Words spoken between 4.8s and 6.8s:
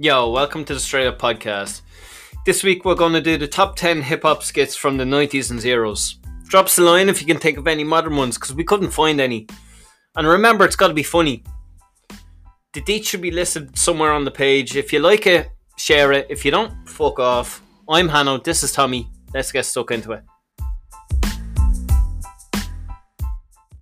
the 90s and zeros. Drop us